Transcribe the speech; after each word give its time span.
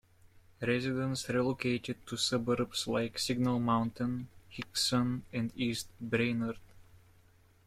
Residents 0.63 1.29
relocated 1.29 2.07
to 2.07 2.17
suburbs 2.17 2.87
like 2.87 3.19
Signal 3.19 3.59
Mountain, 3.59 4.29
Hixson, 4.51 5.21
and 5.31 5.51
East 5.55 5.89
Brainerd. 6.01 6.57